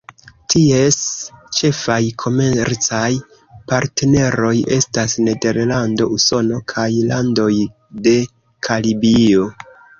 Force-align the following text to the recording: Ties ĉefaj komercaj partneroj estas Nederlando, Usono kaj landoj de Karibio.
Ties 0.51 0.95
ĉefaj 1.57 1.97
komercaj 2.23 3.11
partneroj 3.73 4.55
estas 4.79 5.17
Nederlando, 5.29 6.11
Usono 6.19 6.65
kaj 6.77 6.89
landoj 7.15 7.51
de 8.09 8.19
Karibio. 8.69 9.51